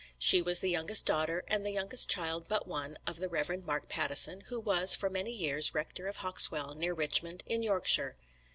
[0.17, 3.63] She was the youngest daughter, and the youngest child but one, of the Rev.
[3.63, 8.17] Mark Pattison, who was for many years Rector of Hauxwell, near Richmond, in Yorkshire.